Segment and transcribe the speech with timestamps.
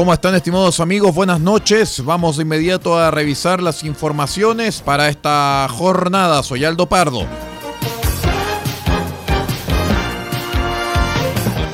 [0.00, 1.14] ¿Cómo están estimados amigos?
[1.14, 2.02] Buenas noches.
[2.02, 6.42] Vamos de inmediato a revisar las informaciones para esta jornada.
[6.42, 7.26] Soy Aldo Pardo.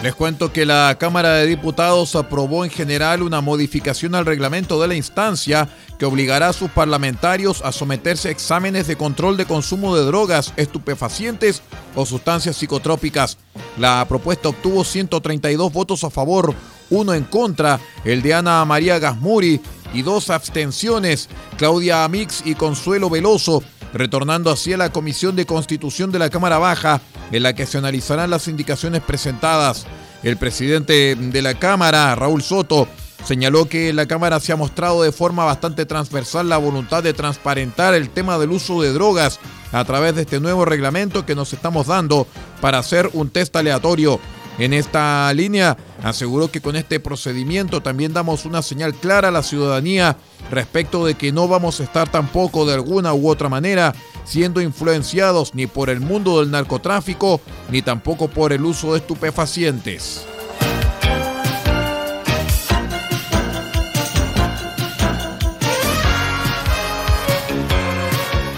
[0.02, 4.88] Les cuento que la Cámara de Diputados aprobó en general una modificación al reglamento de
[4.88, 9.94] la instancia que obligará a sus parlamentarios a someterse a exámenes de control de consumo
[9.96, 11.62] de drogas, estupefacientes
[11.94, 13.38] o sustancias psicotrópicas.
[13.78, 16.54] La propuesta obtuvo 132 votos a favor,
[16.90, 19.60] uno en contra, el de Ana María Gasmuri,
[19.92, 26.12] y dos abstenciones, Claudia Amix y Consuelo Veloso, retornando así a la Comisión de Constitución
[26.12, 27.00] de la Cámara Baja,
[27.32, 29.86] en la que se analizarán las indicaciones presentadas.
[30.22, 32.88] El presidente de la Cámara, Raúl Soto,
[33.24, 37.94] señaló que la Cámara se ha mostrado de forma bastante transversal la voluntad de transparentar
[37.94, 39.40] el tema del uso de drogas
[39.72, 42.26] a través de este nuevo reglamento que nos estamos dando
[42.60, 44.20] para hacer un test aleatorio
[44.58, 49.42] en esta línea, aseguró que con este procedimiento también damos una señal clara a la
[49.42, 50.16] ciudadanía
[50.50, 53.94] respecto de que no vamos a estar tampoco de alguna u otra manera
[54.24, 60.26] siendo influenciados ni por el mundo del narcotráfico ni tampoco por el uso de estupefacientes.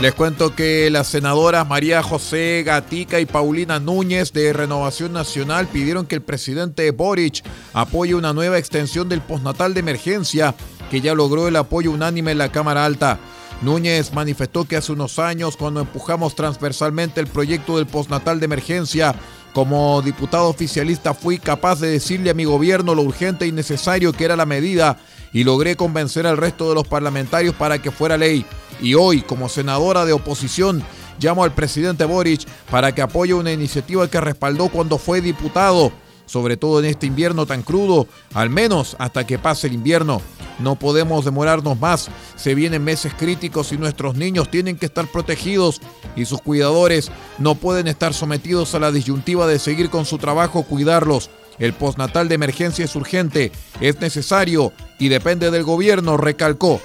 [0.01, 6.07] Les cuento que las senadoras María José Gatica y Paulina Núñez de Renovación Nacional pidieron
[6.07, 7.43] que el presidente Boric
[7.73, 10.55] apoye una nueva extensión del postnatal de emergencia
[10.89, 13.19] que ya logró el apoyo unánime en la Cámara Alta.
[13.61, 19.17] Núñez manifestó que hace unos años, cuando empujamos transversalmente el proyecto del postnatal de emergencia,
[19.53, 24.25] como diputado oficialista fui capaz de decirle a mi gobierno lo urgente y necesario que
[24.25, 24.99] era la medida
[25.33, 28.45] y logré convencer al resto de los parlamentarios para que fuera ley.
[28.81, 30.83] Y hoy, como senadora de oposición,
[31.21, 35.93] llamo al presidente Boric para que apoye una iniciativa que respaldó cuando fue diputado,
[36.29, 40.23] sobre todo en este invierno tan crudo, al menos hasta que pase el invierno.
[40.61, 45.81] No podemos demorarnos más, se vienen meses críticos y nuestros niños tienen que estar protegidos
[46.15, 50.65] y sus cuidadores no pueden estar sometidos a la disyuntiva de seguir con su trabajo
[50.65, 51.31] cuidarlos.
[51.59, 53.51] El postnatal de emergencia es urgente,
[53.81, 56.81] es necesario y depende del gobierno, recalcó.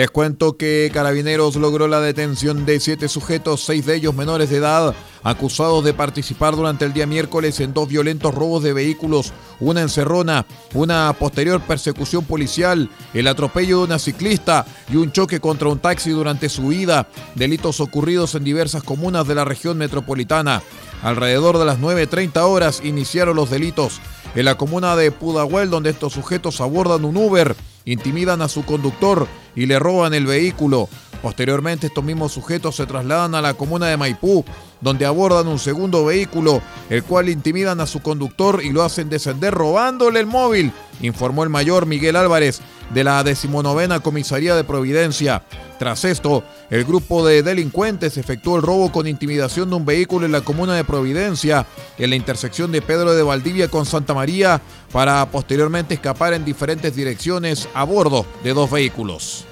[0.00, 4.56] Les cuento que Carabineros logró la detención de siete sujetos, seis de ellos menores de
[4.56, 9.82] edad, acusados de participar durante el día miércoles en dos violentos robos de vehículos, una
[9.82, 15.80] encerrona, una posterior persecución policial, el atropello de una ciclista y un choque contra un
[15.80, 20.62] taxi durante su huida, delitos ocurridos en diversas comunas de la región metropolitana.
[21.02, 24.00] Alrededor de las 9.30 horas iniciaron los delitos
[24.34, 29.26] en la comuna de Pudahuel, donde estos sujetos abordan un Uber intimidan a su conductor
[29.54, 30.88] y le roban el vehículo.
[31.22, 34.44] Posteriormente estos mismos sujetos se trasladan a la comuna de Maipú,
[34.80, 39.52] donde abordan un segundo vehículo, el cual intimidan a su conductor y lo hacen descender
[39.52, 40.72] robándole el móvil,
[41.02, 42.62] informó el mayor Miguel Álvarez
[42.94, 45.42] de la decimonovena Comisaría de Providencia.
[45.78, 50.32] Tras esto, el grupo de delincuentes efectuó el robo con intimidación de un vehículo en
[50.32, 51.66] la comuna de Providencia,
[51.98, 54.62] en la intersección de Pedro de Valdivia con Santa María,
[54.92, 59.44] para posteriormente escapar en diferentes direcciones a bordo de dos vehículos.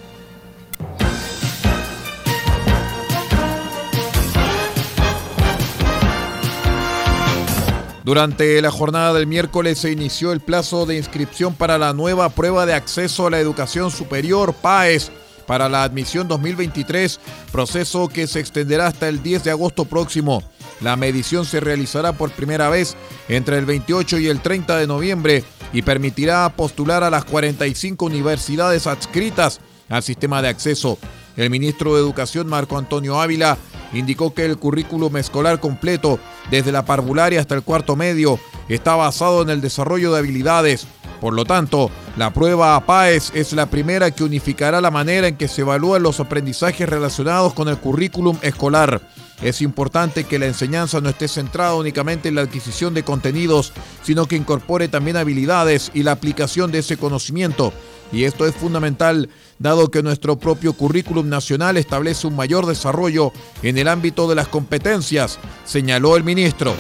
[8.04, 12.64] Durante la jornada del miércoles se inició el plazo de inscripción para la nueva prueba
[12.64, 15.12] de acceso a la educación superior PAES
[15.48, 17.18] para la admisión 2023,
[17.50, 20.44] proceso que se extenderá hasta el 10 de agosto próximo.
[20.82, 22.96] La medición se realizará por primera vez
[23.30, 25.42] entre el 28 y el 30 de noviembre
[25.72, 30.98] y permitirá postular a las 45 universidades adscritas al sistema de acceso.
[31.36, 33.56] El ministro de Educación, Marco Antonio Ávila,
[33.94, 36.18] indicó que el currículum escolar completo,
[36.50, 40.86] desde la parvularia hasta el cuarto medio, está basado en el desarrollo de habilidades.
[41.22, 45.46] Por lo tanto, la prueba APAES es la primera que unificará la manera en que
[45.46, 49.00] se evalúan los aprendizajes relacionados con el currículum escolar.
[49.40, 53.72] Es importante que la enseñanza no esté centrada únicamente en la adquisición de contenidos,
[54.02, 57.72] sino que incorpore también habilidades y la aplicación de ese conocimiento.
[58.10, 59.28] Y esto es fundamental
[59.60, 63.32] dado que nuestro propio currículum nacional establece un mayor desarrollo
[63.62, 66.74] en el ámbito de las competencias, señaló el ministro.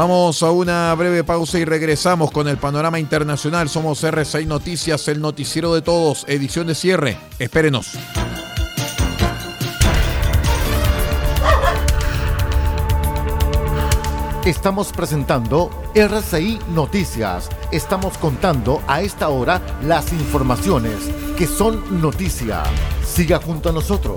[0.00, 3.68] Vamos a una breve pausa y regresamos con el panorama internacional.
[3.68, 7.18] Somos R6 Noticias, el noticiero de todos, edición de cierre.
[7.38, 7.98] Espérenos.
[14.46, 17.50] Estamos presentando RCI Noticias.
[17.70, 20.96] Estamos contando a esta hora las informaciones
[21.36, 22.62] que son noticia.
[23.04, 24.16] Siga junto a nosotros.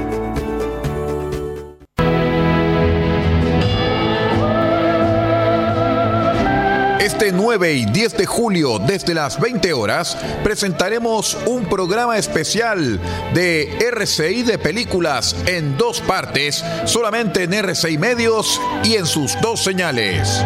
[7.21, 12.99] Este 9 y 10 de julio, desde las 20 horas, presentaremos un programa especial
[13.35, 19.63] de RCI de películas en dos partes, solamente en RCI Medios y en sus dos
[19.63, 20.43] señales.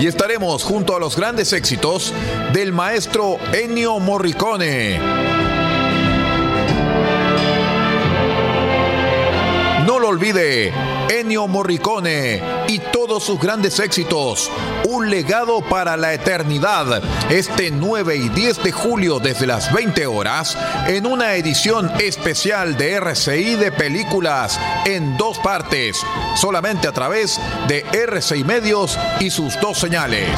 [0.00, 2.14] Y estaremos junto a los grandes éxitos
[2.54, 4.98] del maestro Ennio Morricone.
[9.86, 10.72] No lo olvide,
[11.10, 14.50] Ennio Morricone y todos sus grandes éxitos.
[14.88, 17.02] Un legado para la eternidad.
[17.30, 22.94] Este 9 y 10 de julio desde las 20 horas en una edición especial de
[22.94, 26.00] RCI de películas en dos partes.
[26.34, 30.30] Solamente a través de RCI Medios y sus dos señales.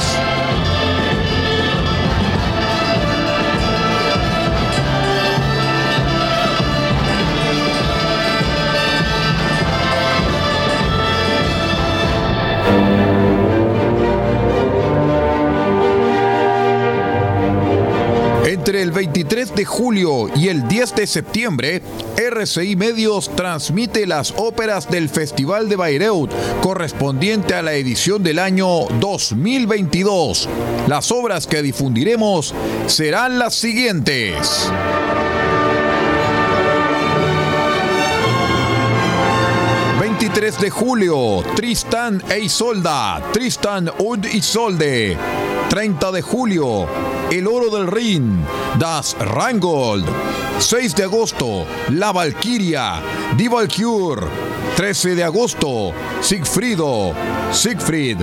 [18.69, 21.81] Entre el 23 de julio y el 10 de septiembre,
[22.17, 26.29] RCI Medios transmite las óperas del Festival de Bayreuth,
[26.61, 30.47] correspondiente a la edición del año 2022.
[30.87, 32.53] Las obras que difundiremos
[32.85, 34.69] serán las siguientes.
[40.35, 45.17] De julio, Tristan e Isolda, Tristan und Isolde.
[45.69, 46.87] 30 de julio,
[47.29, 48.45] El Oro del Rin,
[48.77, 50.05] Das Rangold.
[50.59, 53.01] 6 de agosto, La Valquiria,
[53.37, 54.19] Die Valkyr.
[54.75, 57.13] 13 de agosto, Sigfrido,
[57.51, 58.17] Siegfried.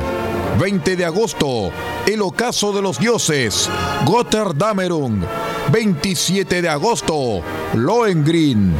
[0.58, 1.70] 20 de agosto,
[2.06, 3.68] El Ocaso de los Dioses,
[4.04, 5.22] Gotterdamerung.
[5.70, 7.42] 27 de agosto,
[7.74, 8.74] Lohengrin.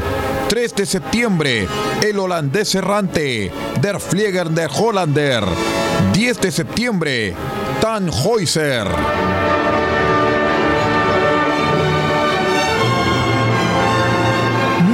[0.48, 1.66] 3 de septiembre,
[2.02, 3.50] El Holandés Errante,
[3.80, 5.44] Der Flieger der Hollander.
[6.12, 7.34] 10 de septiembre,
[7.80, 8.86] Tannhäuser.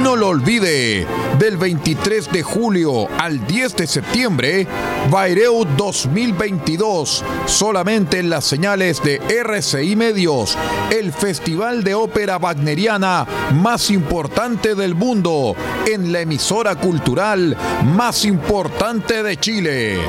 [0.01, 1.05] No lo olvide,
[1.43, 4.65] del 23 de julio al 10 de septiembre,
[5.11, 10.57] Baireu 2022, solamente en las señales de RCI Medios,
[10.89, 15.53] el festival de ópera wagneriana más importante del mundo,
[15.85, 17.57] en la emisora cultural
[17.93, 19.99] más importante de Chile.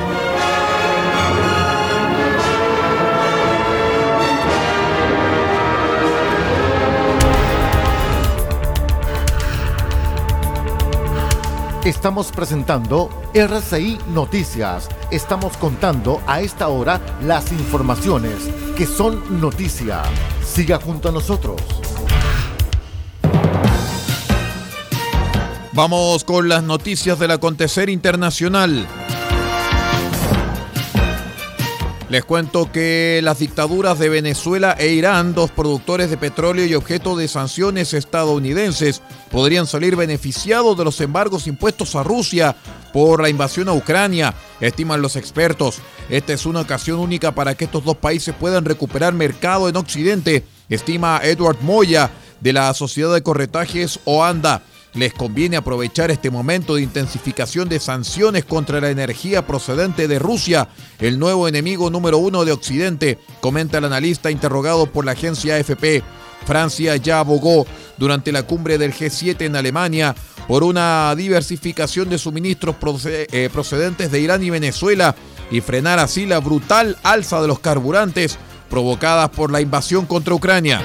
[11.84, 14.88] Estamos presentando RCI Noticias.
[15.10, 20.00] Estamos contando a esta hora las informaciones que son noticia.
[20.42, 21.60] Siga junto a nosotros.
[25.72, 28.88] Vamos con las noticias del acontecer internacional.
[32.14, 37.16] Les cuento que las dictaduras de Venezuela e Irán, dos productores de petróleo y objeto
[37.16, 39.02] de sanciones estadounidenses,
[39.33, 42.54] podrían salir beneficiados de los embargos impuestos a Rusia
[42.92, 45.78] por la invasión a Ucrania, estiman los expertos.
[46.09, 50.44] Esta es una ocasión única para que estos dos países puedan recuperar mercado en Occidente,
[50.68, 54.62] estima Edward Moya de la Sociedad de Corretajes OANDA.
[54.94, 60.68] Les conviene aprovechar este momento de intensificación de sanciones contra la energía procedente de Rusia,
[61.00, 66.02] el nuevo enemigo número uno de Occidente, comenta el analista interrogado por la agencia AFP.
[66.46, 70.14] Francia ya abogó durante la cumbre del G7 en Alemania
[70.46, 75.16] por una diversificación de suministros eh, procedentes de Irán y Venezuela
[75.50, 78.38] y frenar así la brutal alza de los carburantes
[78.70, 80.82] provocadas por la invasión contra Ucrania.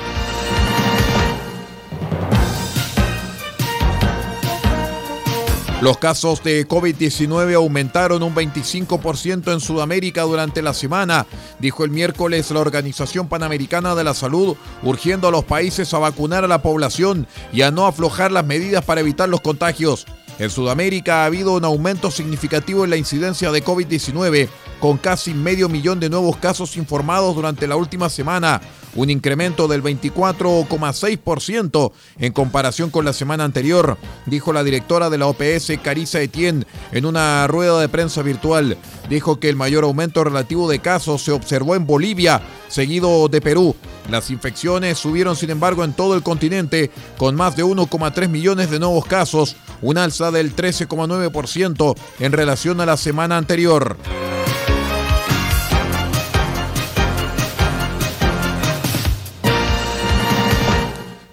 [5.82, 11.26] Los casos de COVID-19 aumentaron un 25% en Sudamérica durante la semana,
[11.60, 16.44] dijo el miércoles la Organización Panamericana de la Salud, urgiendo a los países a vacunar
[16.44, 20.06] a la población y a no aflojar las medidas para evitar los contagios.
[20.38, 24.50] En Sudamérica ha habido un aumento significativo en la incidencia de COVID-19,
[24.82, 28.60] con casi medio millón de nuevos casos informados durante la última semana,
[28.96, 35.28] un incremento del 24,6% en comparación con la semana anterior, dijo la directora de la
[35.28, 38.78] OPS, Carissa Etienne, en una rueda de prensa virtual.
[39.10, 43.76] Dijo que el mayor aumento relativo de casos se observó en Bolivia, seguido de Perú.
[44.10, 48.80] Las infecciones subieron, sin embargo, en todo el continente, con más de 1,3 millones de
[48.80, 53.98] nuevos casos, un alza del 13,9% en relación a la semana anterior.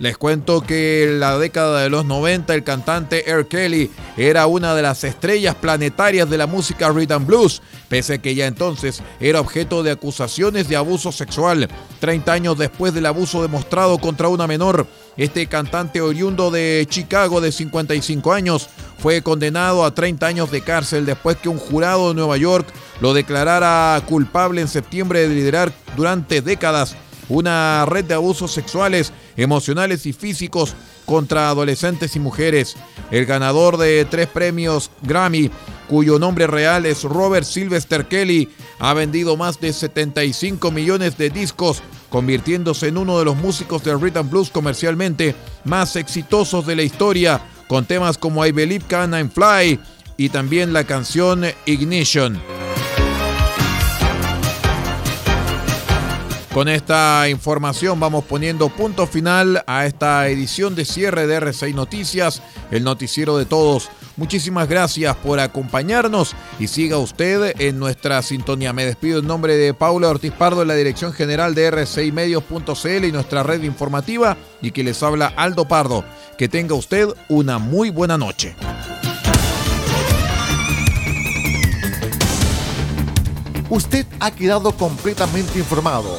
[0.07, 3.49] Les cuento que en la década de los 90 el cantante R.
[3.49, 8.37] Kelly era una de las estrellas planetarias de la música rhythm blues, pese a que
[8.37, 11.69] ya entonces era objeto de acusaciones de abuso sexual.
[11.99, 14.87] 30 años después del abuso demostrado contra una menor,
[15.17, 21.05] este cantante oriundo de Chicago de 55 años fue condenado a 30 años de cárcel
[21.05, 22.69] después que un jurado de Nueva York
[23.01, 26.95] lo declarara culpable en septiembre de liderar durante décadas
[27.29, 32.77] una red de abusos sexuales, emocionales y físicos contra adolescentes y mujeres.
[33.11, 35.51] El ganador de tres premios Grammy,
[35.89, 41.83] cuyo nombre real es Robert Sylvester Kelly, ha vendido más de 75 millones de discos,
[42.11, 47.41] convirtiéndose en uno de los músicos de rhythm blues comercialmente más exitosos de la historia,
[47.69, 49.81] con temas como I Believe Can I Fly
[50.17, 52.66] y también la canción Ignition.
[56.57, 62.41] Con esta información vamos poniendo punto final a esta edición de cierre de R6 Noticias,
[62.71, 63.91] el noticiero de todos.
[64.17, 68.73] Muchísimas gracias por acompañarnos y siga usted en nuestra sintonía.
[68.73, 73.13] Me despido en nombre de Paula Ortiz Pardo, en la dirección general de r6medios.cl y
[73.13, 76.07] nuestra red informativa y que les habla Aldo Pardo.
[76.39, 78.57] Que tenga usted una muy buena noche.
[83.69, 86.19] Usted ha quedado completamente informado